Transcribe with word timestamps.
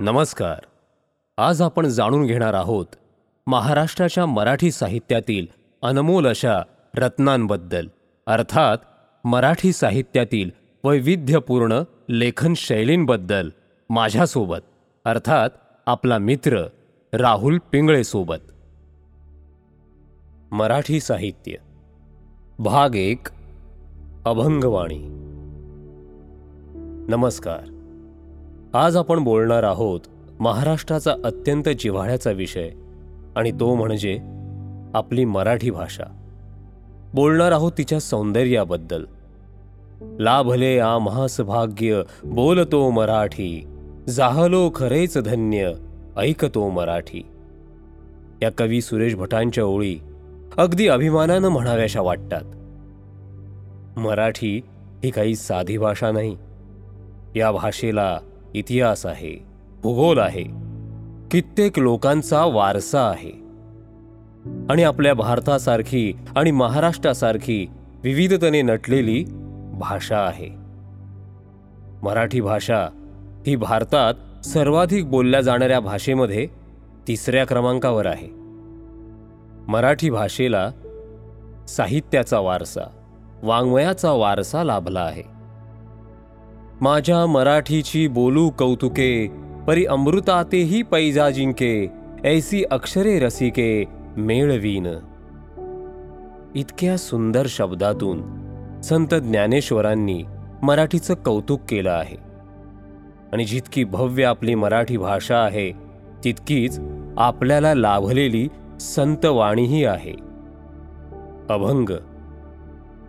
नमस्कार. 0.00 0.58
आज 1.38 1.62
आपण 1.62 1.86
जाणून 1.86 2.26
घेणार 2.26 2.54
आहोत 2.54 2.86
महाराष्ट्राच्या 3.46 4.26
मराठी 4.26 4.70
साहित्यातील 4.70 5.46
अनमोल 5.82 6.26
अशा 6.26 6.62
रत्नांबद्दल. 6.96 7.86
अर्थात 8.26 8.78
मराठी 9.24 9.72
साहित्यातील 9.72 10.50
वैविध्यपूर्ण 10.84 11.82
लेखन 12.08 12.54
शैलींबद्दल 12.56 13.48
माझ्यासोबत. 13.90 14.58
अर्थात 15.04 15.50
आपला 15.86 16.18
मित्र 16.18 16.66
राहुल 17.12 17.58
पिंगळेसोबत. 17.72 18.52
मराठी 20.52 21.00
साहित्य. 21.00 21.52
भाग 22.58 22.94
एक. 22.94 23.28
अभंगवाणी. 24.24 25.06
नमस्कार. 27.08 27.75
आज 28.76 28.96
आपण 28.96 29.24
बोलणार 29.24 29.62
आहोत 29.62 30.00
महाराष्ट्राचा 30.40 31.14
अत्यंत 31.24 31.68
जिव्हाळ्याचा 31.68 32.30
विषय 32.30 32.70
आणि 33.36 33.52
तो 33.52 33.74
म्हणजे 33.74 34.18
आपली 34.94 35.24
मराठी 35.24 35.70
भाषा. 35.70 36.04
बोलणार 37.14 37.52
आहोत 37.52 37.72
तिच्या 37.78 38.00
सौंदर्याबद्दल. 38.00 39.04
लाभले 40.02 40.78
आम्हास 40.78 41.40
भाग्य 41.40 42.02
बोलतो 42.24 42.90
मराठी 42.90 43.66
जाहलो 44.08 44.70
खरेच 44.74 45.18
धन्य 45.18 45.72
ऐकतो 46.16 46.70
मराठी. 46.70 47.26
या 48.42 48.50
कवी 48.58 48.80
सुरेश 48.80 49.14
भटांच्या 49.14 49.64
ओळी 49.64 49.98
अगदी 50.56 50.88
अभिमानानं 50.88 51.48
म्हणाव्याशा 51.48 52.00
वाटतात. 52.00 52.42
मराठी 53.98 54.60
ही 55.04 55.10
काही 55.10 55.34
साधी 55.34 55.78
भाषा 55.78 56.10
नाही. 56.10 56.36
या 57.36 57.52
भाषेला 57.52 58.18
इतिहास 58.56 59.06
आहे 59.06 59.44
भूगोल 59.82 60.18
आहे 60.18 60.44
कित्येक 61.30 61.78
लोकांचा 61.78 62.44
वारसा 62.44 63.08
आहे. 63.08 63.30
आणि 64.70 64.82
आपल्या 64.82 65.14
भारतासारखी 65.14 66.12
आणि 66.36 66.50
महाराष्ट्रासारखी 66.50 67.66
विविधतेने 68.04 68.62
नटलेली 68.62 69.24
भाषा 69.72 70.18
आहे. 70.18 70.48
मराठी 72.02 72.40
भाषा 72.40 72.86
ही 73.46 73.56
भारतात 73.56 74.46
सर्वाधिक 74.46 75.10
बोलल्या 75.10 75.40
जाणाऱ्या 75.40 75.80
भाषेमध्ये 75.80 76.48
तिसऱ्या 77.08 77.46
क्रमांकावर 77.46 78.06
आहे. 78.06 78.28
मराठी 79.68 80.10
भाषेला 80.10 80.70
साहित्याचा 81.68 82.38
वारसा 82.38 82.82
वाङ्मयाचा 83.42 84.12
वारसा 84.12 84.64
लाभला 84.64 85.00
आहे. 85.00 85.35
माझ्या 86.80 87.26
मराठीची 87.26 88.08
बोलू 88.08 88.50
कौतुके 88.50 89.30
परी 89.66 89.84
अमृतातेही 89.84 90.82
पैजा 90.82 91.30
जिंके 91.30 91.90
ऐसी 92.24 92.64
अक्षरे 92.70 93.18
रसिके 93.18 93.84
मेळवीन. 94.16 94.86
इतक्या 96.54 96.96
सुंदर 96.96 97.46
शब्दातून 97.48 98.22
संत 98.80 99.14
ज्ञानेश्वरांनी 99.14 100.24
मराठीचं 100.62 101.14
कौतुक 101.14 101.60
केलं 101.68 101.90
आहे. 101.90 102.16
आणि 103.32 103.44
जितकी 103.44 103.84
भव्य 103.84 104.24
आपली 104.24 104.54
मराठी 104.54 104.96
भाषा 104.96 105.36
आहे 105.36 105.72
तितकीच 106.24 106.80
आपल्याला 107.18 107.74
लाभलेली 107.74 108.48
संतवाणीही 108.80 109.84
आहे. 109.84 110.14
अभंग. 111.50 111.90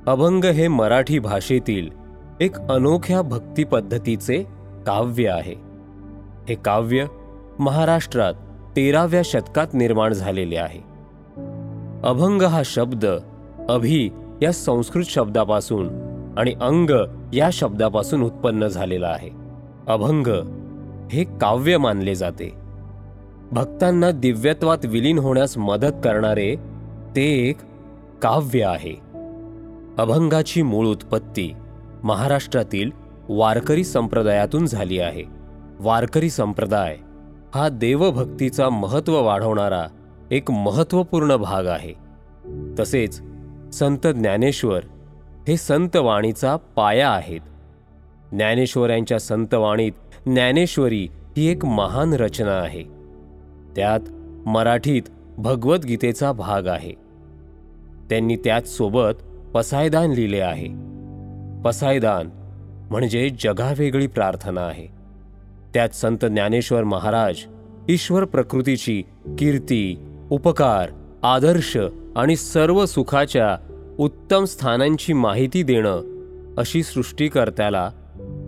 अभंग 0.08 0.46
हे 0.46 0.68
मराठी 0.68 1.20
भाषेतील 1.20 2.07
एक 2.42 2.58
अनोख्या 2.60 3.22
भक्ती 3.22 3.64
पद्धतीचे 3.64 4.44
काव्य 4.88 5.30
आहे. 5.30 5.56
हे 6.50 6.56
काव्य 6.56 7.06
महाराष्ट्रात 7.60 8.34
तेराव्या 8.76 9.22
शतकात 9.26 9.68
निर्माण 9.74 10.14
झालेले 10.14 10.58
आहे. 10.58 10.80
अभंग 12.04 12.42
हा 12.42 12.62
शब्द 12.66 13.06
अभि 13.70 14.10
या 14.42 14.52
संस्कृत 14.52 15.04
शब्दापासून 15.04 15.90
आणि 16.38 16.54
अंग 16.62 16.90
या 17.34 17.50
शब्दापासून 17.54 18.22
उत्पन्न 18.22 18.68
झालेला 18.68 19.08
आहे. 19.08 19.30
अभंग 19.88 20.28
हे 21.12 21.24
काव्य 21.24 21.78
मानले 21.78 22.16
जाते. 22.16 22.54
भक्तांना 23.52 24.12
दिव्यत्वात 24.12 24.86
विलीन 24.86 25.20
होण्यास 25.20 25.58
मदत 25.58 25.94
करणारे 26.04 26.56
ते 27.16 27.24
एक 27.24 27.58
काव्य 28.22 28.64
आहे. 28.64 28.96
अभंगाची 29.98 30.62
मूळ 30.62 30.88
उत्पत्ती 30.88 31.54
महाराष्ट्रातील 32.04 32.92
वारकरी 33.30 33.84
संप्रदायातून 33.84 34.66
झाली 34.66 35.00
आहे. 35.00 35.24
वारकरी 35.80 36.30
संप्रदाय 36.30 36.98
हा 37.56 37.70
देवभक्तीचा 37.70 38.70
महत्त्व 38.70 39.22
वाढवणारा 39.22 39.88
एक 40.32 40.52
महत्त्वपूर्ण 40.52 41.36
भाग 41.36 41.66
आहे. 41.66 41.94
तसेच 42.80 43.22
संत 43.74 44.08
ज्ञानेश्वर 44.08 44.82
हे 45.48 45.58
संतवाणीचा 45.58 46.56
पाया 46.56 47.10
आहेत. 47.10 47.40
ज्ञानेश्वरांच्या 48.32 49.20
संतवाणीत 49.20 49.92
ज्ञानेश्वरी 50.26 51.08
ही 51.38 51.48
एक 51.48 51.66
महान 51.66 52.14
रचना 52.14 52.60
आहे. 52.60 52.84
त्यात 53.76 54.00
मराठीत 54.48 55.02
भगवद्गीतेचा 55.38 56.32
भाग 56.32 56.68
आहे. 56.68 56.94
त्यांनी 58.10 58.36
त्याचसोबत 58.36 59.24
पसायदान 59.54 60.12
लिहिले 60.12 60.40
आहे. 60.40 60.87
पसायदान 61.66 62.30
म्हणजे 62.90 63.30
जगावेगळी 63.30 64.08
प्रार्थना 64.08 64.62
आहे. 64.62 64.88
त्यात 65.74 65.90
संत 65.90 66.26
ज्ञानेश्वर 66.26 66.84
महाराज 66.84 67.38
ईश्वर 67.90 68.26
प्रकृतीची 68.26 69.04
कीर्ती 69.40 70.00
उपकार 70.30 70.90
आदर्श 71.24 71.78
आणि 72.16 72.36
सर्व 72.36 72.86
सुखाच्या 72.86 73.58
उत्तम 73.98 74.44
स्थानांची 74.44 75.14
माहिती 75.14 75.64
देणं 75.64 76.02
अशी 76.58 76.84
सृष्टीकर्त्याला 76.84 77.90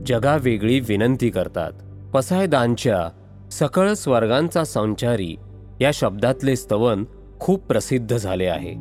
जगावेगळी 0.05 0.79
विनंती 0.79 1.29
करतात. 1.29 1.71
पसायदानच्या 2.13 3.09
सकळ 3.51 3.93
स्वर्गांचा 3.93 4.63
संचारी 4.63 5.35
या 5.81 5.91
शब्दातले 5.93 6.55
स्तवन 6.55 7.03
खूप 7.39 7.65
प्रसिद्ध 7.65 8.17
झाले 8.17 8.45
आहे. 8.45 8.73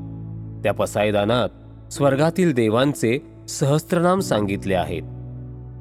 त्या 0.63 0.73
पसायदानात 0.73 1.49
स्वर्गातील 1.93 2.53
देवांचे 2.53 3.38
सहस्त्रनाम 3.49 4.21
सांगितले 4.21 4.75
आहेत 4.75 5.03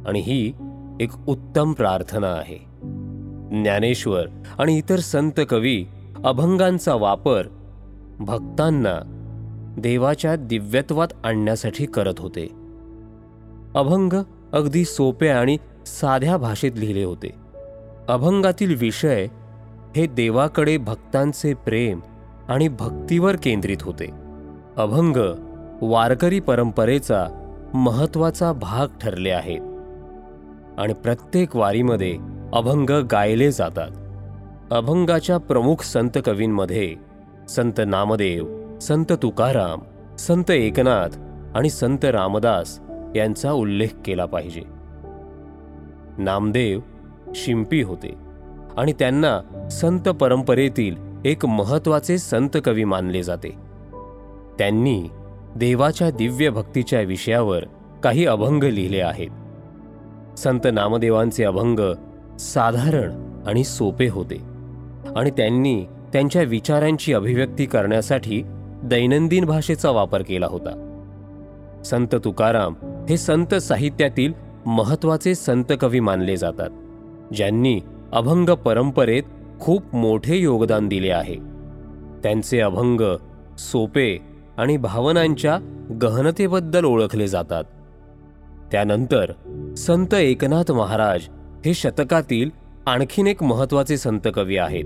आणि 0.07 0.19
ही 0.19 0.53
एक 1.01 1.09
उत्तम 1.28 1.73
प्रार्थना 1.73 2.28
आहे. 2.28 2.57
ज्ञानेश्वर 3.61 4.28
आणि 4.59 4.78
इतर 4.78 5.00
संत 5.00 5.31
कवी 5.50 5.85
अभंगांचा 6.23 6.95
वापर 6.95 7.47
भक्तांना 8.19 9.13
देवाच्या 9.77 10.35
दिव्यत्वात 10.35 11.07
आणण्यासाठी 11.23 11.85
करत 11.85 12.13
होते. 12.19 12.47
अभंग 13.75 14.13
अगदी 14.53 14.85
सोप्या 14.85 15.39
आणि 15.39 15.57
साध्या 15.85 16.38
भाषेत 16.38 16.72
लिहिले 16.75 17.03
होते. 17.03 17.29
अभंगातील 18.09 18.75
विषय 18.79 19.27
हे 19.95 20.07
देवाकडे 20.07 20.77
भक्तांचे 20.77 21.53
प्रेम 21.53 22.00
आणि 22.47 22.67
भक्तीवर 22.67 23.35
केंद्रित 23.35 23.77
होते. 23.81 24.09
अभंग 24.77 25.17
वारकरी 25.81 26.39
परंपरेचा 26.39 27.44
महत्त्वाचा 27.73 28.53
भाग 28.53 28.88
ठरले 29.01 29.29
आहेत. 29.29 29.61
आणि 30.79 30.94
प्रत्येक 30.94 31.55
वारीमध्ये 31.55 32.17
अभंग 32.53 32.89
गायले 32.89 33.51
जातात. 33.51 33.91
अभंगाच्या 34.73 35.38
प्रमुख 35.38 35.83
संत 35.83 36.17
कवींमध्ये 36.25 36.95
संत 37.50 37.81
नामदेव 37.88 38.77
संत 38.79 39.13
तुकाराम 39.22 39.79
संत 40.16 40.51
एकनाथ 40.51 41.17
आणि 41.57 41.69
संत 41.69 42.06
रामदास 42.06 42.79
यांचा 43.16 43.51
उल्लेख 43.51 43.88
केला 44.06 44.25
पाहिजे. 44.25 44.61
नामदेव 46.18 46.80
शिंपी 47.36 47.81
होते 47.81 48.15
आणि 48.77 48.94
त्यांना 48.94 49.68
संत 49.69 50.01
परंपरेतील 50.01 50.95
एक 51.25 51.45
महत्त्वाचे 51.45 52.18
संत 52.18 52.57
कवी 52.65 52.83
मानले 52.83 53.24
जाते. 53.24 53.50
त्यांनी 54.57 55.09
देवाच्या 55.57 56.12
दिव्य 56.12 56.50
भक्तीच्या 56.50 57.01
विषयावर 57.01 57.63
काही 58.04 58.25
अभंग 58.25 58.63
लिहिले 58.63 59.01
आहेत. 59.01 59.30
संत 60.38 60.68
नामदेवांचे 60.74 61.44
अभंग 61.44 61.80
साधारण 62.39 63.42
आणि 63.48 63.63
सोपे 63.63 64.07
होते 64.07 64.42
आणि 65.15 65.30
त्यांनी 65.30 65.86
त्यांच्या 66.13 66.42
विचारांची 66.42 67.13
अभिव्यक्ती 67.13 67.65
करण्यासाठी 67.65 68.42
दैनंदिन 68.83 69.45
भाषेचा 69.45 69.89
वापर 69.92 70.21
केला 70.21 70.48
होता. 70.48 70.83
संत 71.86 72.15
तुकाराम 72.24 72.75
हे 73.10 73.18
संत 73.18 73.56
साहित्यातील 73.56 74.33
महत्त्वाचे 74.65 75.36
संत 75.36 75.74
कवी 75.81 76.00
मानले 76.00 76.38
जातात 76.38 76.69
ज्यांनी 77.33 77.80
अभंग 78.12 78.50
परंपरेत 78.50 79.24
खूप 79.60 79.95
मोठे 79.95 80.38
योगदान 80.38 80.88
दिले 80.88 81.12
आहे. 81.12 81.36
त्यांचे 82.24 82.60
अभंग 82.60 83.01
सोपे 83.57 84.37
आणि 84.57 84.77
भावनांच्या 84.77 85.59
गहनतेबद्दल 86.01 86.86
ओळखले 86.86 87.27
जातात. 87.27 87.63
त्यानंतर 88.71 89.31
संत 89.77 90.13
एकनाथ 90.13 90.71
महाराज 90.71 91.21
हे 91.65 91.74
शतकातील 91.74 92.50
आणखीन 92.86 93.27
एक 93.27 93.44
महत्त्वाचे 93.44 93.98
संत 93.98 94.27
कवी 94.36 94.57
आहेत 94.57 94.86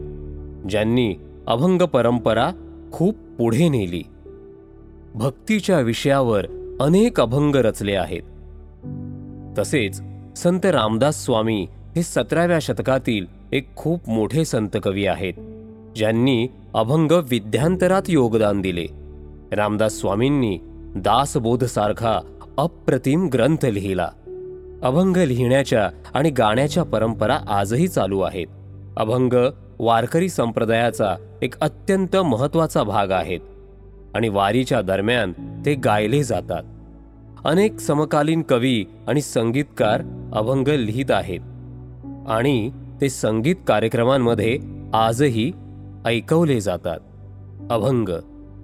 ज्यांनी 0.70 1.16
अभंग 1.48 1.82
परंपरा 1.82 2.52
खूप 2.92 3.16
पुढे 3.38 3.70
नेली. 3.70 4.04
भक्तीच्या 5.16 5.80
विषयावर 5.80 6.46
अनेक 6.82 7.22
अभंग 7.22 7.56
रचले 7.56 7.96
आहेत. 7.96 8.22
तसेच 9.60 10.02
संत 10.36 10.66
रामदास 10.66 11.26
स्वामी 11.26 11.68
हे 11.96 12.04
सतराव्या 12.04 12.60
शतकातील 12.60 13.26
एक 13.52 13.76
खूप 13.76 14.10
मोठे 14.10 14.46
संत 14.46 14.78
कवी 14.84 15.06
आहेत 15.06 15.34
ज्यांनी 15.96 16.48
अभंग 16.74 17.12
विद्यांतरात 17.12 18.02
योगदान 18.08 18.62
दिले. 18.62 19.01
रामदास 19.52 20.00
स्वामींनी 20.00 20.60
दासबोधसारखा 20.96 22.20
अप्रतिम 22.58 23.28
ग्रंथ 23.34 23.66
लिहिला. 23.66 24.10
अभंग 24.84 25.18
लिहिण्याच्या 25.18 25.90
आणि 26.14 26.30
गाण्याच्या 26.30 26.84
परंपरा 26.84 27.40
आजही 27.48 27.88
चालू 27.88 28.20
आहेत. 28.22 28.48
अभंग 28.98 29.34
वारकरी 29.80 30.30
संप्रदायाचा 30.30 31.16
एक 31.42 31.60
अत्यंत 31.62 32.16
महत्त्वाचा 32.16 32.84
भाग 32.84 33.12
आहेत 33.12 33.40
आणि 34.16 34.30
वारीच्या 34.30 34.82
दरम्यान 34.82 35.34
ते 35.66 35.74
गायले 35.74 36.24
जातात. 36.24 36.64
अनेक 37.46 37.80
समकालीन 37.80 38.42
कवी 38.42 38.86
आणि 39.08 39.22
संगीतकार 39.22 40.02
अभंग 40.34 40.68
लिहित 40.68 41.12
आहेत 41.12 41.40
आणि 42.28 42.72
ते 43.02 43.10
संगीत 43.10 43.56
कार्यक्रमांमध्ये 43.68 44.60
आजही 44.94 45.52
ऐकवले 46.06 46.62
जातात. 46.62 47.00
अभंग 47.72 48.10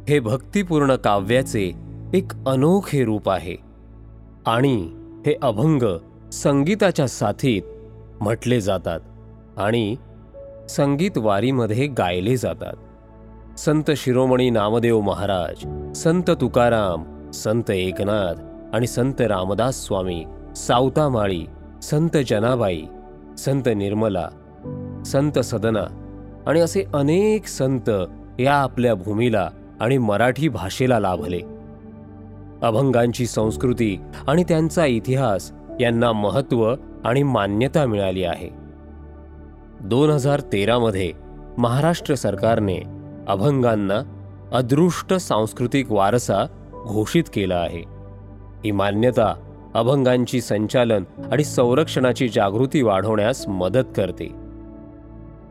हे 0.10 0.20
भक्तिपूर्ण 0.20 0.96
काव्याचे 0.96 1.72
एक 2.14 2.28
अनोखे 2.48 3.06
रूप 3.06 3.30
आहे. 3.30 3.56
आणि 4.46 4.90
हे 5.26 5.36
अभंग 5.42 5.84
संगीताच्या 6.32 7.08
साथीत 7.08 7.62
म्हटले 8.22 8.62
जातात 8.62 9.00
आणि 9.58 9.96
संगीत 10.70 11.18
वारीमध्ये 11.18 11.88
गायले 11.88 12.38
जातात. 12.38 12.74
संत 13.60 13.92
शिरोमणी 13.98 14.50
नामदेव 14.50 15.02
महाराज 15.02 15.68
संत 15.96 16.32
तुकाराम 16.42 17.32
संत 17.32 17.72
एकनाथ 17.72 18.42
आणि 18.76 18.88
संत 18.88 19.22
रामदास 19.22 19.86
स्वामी 19.86 20.24
सावतामाळी 20.56 21.46
संत 21.84 22.18
जनाबाई 22.28 22.82
संत 23.38 23.70
निर्मला 23.76 24.30
संत 25.06 25.40
सदना 25.40 25.86
आणि 26.48 26.60
असे 26.60 26.84
अनेक 26.94 27.48
संत 27.48 27.90
या 28.40 28.54
आपल्या 28.54 28.96
भूमीला 28.96 29.50
आणि 29.82 29.98
मराठी 29.98 30.50
भाषेला 30.50 31.00
लाभले. 31.00 31.40
अभंगांची 32.62 33.26
संस्कृती 33.26 34.00
आणि 34.28 34.44
त्यांचा 34.44 34.86
इतिहास 34.86 35.52
यांना 35.80 36.12
महत्त्व 36.12 36.76
आणि 37.06 37.24
मान्यता 37.24 37.86
मिळाली 37.86 38.24
आहे. 38.24 38.50
दोन 39.82 40.10
हजार 40.10 40.40
तेरामध्ये 40.40 41.12
महाराष्ट्र 41.58 42.16
सरकारने 42.16 42.78
अभंगांना 43.28 44.02
अदृष्ट 44.54 45.14
सांस्कृतिक 45.14 45.92
वारसा 45.92 46.46
घोषित 46.88 47.24
केला 47.34 47.56
आहे. 47.56 47.84
ही 48.66 48.72
मान्यता 48.72 49.34
अभंगांची 49.76 50.42
संचालन 50.42 51.04
आणि 51.32 51.44
संरक्षणाची 51.44 52.30
जागृती 52.30 52.82
वाढवण्यास 52.82 53.48
मदत 53.48 53.94
करते. 53.98 54.28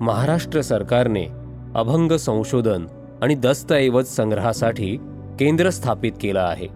महाराष्ट्र 0.00 0.60
सरकारने 0.60 1.26
अभंग 1.74 2.12
संशोधन 2.12 2.86
आणि 3.22 3.34
दस्तऐवज 3.34 4.04
संग्रहासाठी 4.04 4.96
केंद्र 5.38 5.70
स्थापित 5.70 6.12
केलं 6.20 6.40
आहे 6.40 6.68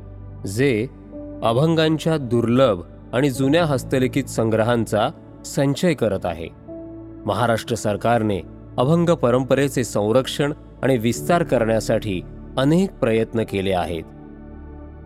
जे 0.48 0.86
अभंगांच्या 1.42 2.16
दुर्लभ 2.16 2.80
आणि 3.12 3.30
जुन्या 3.30 3.64
हस्तलिखित 3.64 4.24
संग्रहांचा 4.24 5.08
संचय 5.44 5.94
करत 5.94 6.26
आहे. 6.26 6.48
महाराष्ट्र 7.26 7.76
सरकारने 7.76 8.40
अभंग 8.78 9.08
परंपरेचे 9.08 9.84
संरक्षण 9.84 10.52
आणि 10.82 10.96
विस्तार 10.98 11.42
करण्यासाठी 11.42 12.20
अनेक 12.58 12.92
प्रयत्न 12.92 13.42
केले 13.42 13.72
आहेत. 13.72 14.04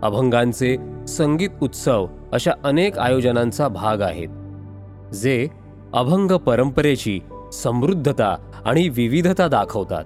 अभंगांचे 0.03 0.77
संगीत 1.09 1.49
उत्सव 1.63 2.07
अशा 2.33 2.53
अनेक 2.65 2.99
आयोजनांचा 2.99 3.69
भाग 3.69 4.01
आहेत 4.01 5.15
जे 5.15 5.49
अभंग 5.95 6.31
परंपरेची 6.31 7.21
समृद्धता 7.53 8.37
आणि 8.65 8.89
विविधता 8.89 9.49
दाखवतात. 9.49 10.05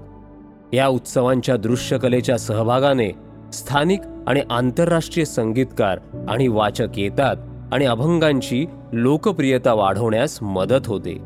या 0.73 0.87
उत्सवांच्या 0.89 1.57
दृश्यकलेच्या 1.57 2.39
सहभागाने 2.39 3.11
स्थानिक 3.53 4.01
आणि 4.27 4.43
आंतरराष्ट्रीय 4.51 5.25
संगीतकार 5.25 5.99
आणि 6.29 6.49
वाचक 6.49 6.99
येतात 6.99 7.37
आणि 7.73 7.85
अभंगांची 7.85 8.67
लोकप्रियता 8.93 9.75
वाढवण्यास 9.75 10.43
मदत 10.43 10.87
होते. 10.87 11.19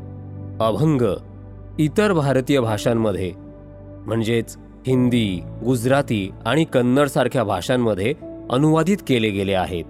अभंग 0.61 1.01
इतर 1.79 2.13
भारतीय 2.13 2.59
भाषांमध्ये 2.59 3.31
म्हणजेच 4.05 4.57
हिंदी 4.87 5.41
गुजराती 5.65 6.31
आणि 6.45 6.63
कन्नडसारख्या 6.63 7.43
भाषांमध्ये 7.43 8.13
अनुवादित 8.51 8.97
केले 9.07 9.29
गेले 9.29 9.53
आहेत. 9.53 9.83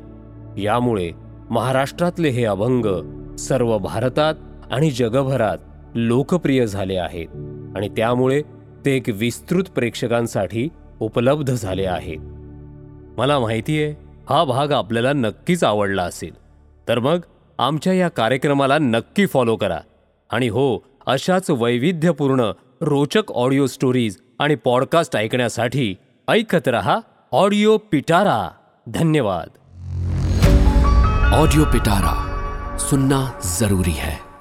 यामुळे 0.57 1.11
महाराष्ट्रातले 1.49 2.29
हे 2.29 2.45
अभंग 2.45 2.85
सर्व 3.35 3.77
भारतात 3.77 4.35
आणि 4.71 4.91
जगभरात 4.91 5.57
लोकप्रिय 5.95 6.65
झाले 6.67 6.95
आहेत 6.95 7.27
आणि 7.75 7.89
त्यामुळे 7.89 8.41
ते 8.85 8.95
एक 8.95 9.03
विस्तृत 9.07 9.63
प्रेक्षकांसाठी 9.63 10.69
उपलब्ध 10.99 11.53
झाले 11.53 11.85
आहेत 11.85 12.17
मला 13.17 13.39
माहिती 13.39 13.83
आहे 13.83 13.91
हा 14.29 14.43
भाग 14.43 14.71
आपल्याला 14.71 15.13
नक्कीच 15.13 15.63
आवडला 15.63 16.03
असेल. 16.03 16.33
तर 16.87 16.99
मग 16.99 17.19
आमच्या 17.59 17.93
या 17.93 18.07
कार्यक्रमाला 18.07 18.77
नक्की 18.77 19.25
फॉलो 19.25 19.55
करा. 19.55 19.79
आणि 20.29 20.47
हो 20.47 20.77
अशाच 21.05 21.49
वैविध्यपूर्ण 21.49 22.51
रोचक 22.81 23.31
ऑडिओ 23.31 23.65
स्टोरीज 23.65 24.17
आणि 24.39 24.55
पॉडकास्ट 24.55 25.15
ऐकण्यासाठी 25.15 25.95
ऐकत 26.27 26.67
रहा 26.67 26.97
ऑडिओ 27.31 27.77
पिटारा 27.77 28.49
धन्यवाद. 28.87 29.47
ऑडिओ 31.33 31.63
पिटारा 31.63 32.29
सुनना 32.79 33.31
जरूरी 33.59 33.91
है। 33.91 34.32